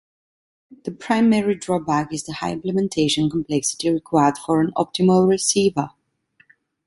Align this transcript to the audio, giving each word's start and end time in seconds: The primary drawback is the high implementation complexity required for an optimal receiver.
The 0.83 0.89
primary 0.89 1.53
drawback 1.53 2.11
is 2.11 2.23
the 2.23 2.33
high 2.33 2.51
implementation 2.53 3.29
complexity 3.29 3.91
required 3.91 4.35
for 4.35 4.59
an 4.59 4.71
optimal 4.75 5.29
receiver. 5.29 5.91